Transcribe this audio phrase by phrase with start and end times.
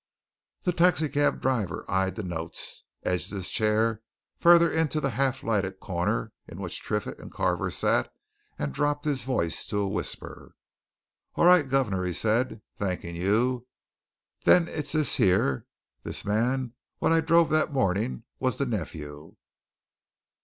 [0.63, 4.01] The taxi cab driver eyed the notes, edged his chair
[4.39, 8.11] further into the half lighted corner in which Triffitt and Carver sat,
[8.57, 10.55] and dropped his voice to a whisper.
[11.35, 12.63] "All right, guv'nor," he said.
[12.79, 13.67] "Thanking you.
[14.43, 15.67] Then it's this here
[16.01, 19.35] the man what I drove that morning was the nephew!"